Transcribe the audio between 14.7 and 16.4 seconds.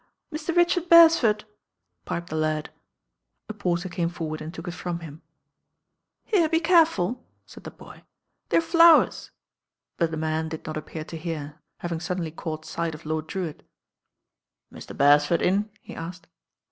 "Mr. Beretford in?" he asked.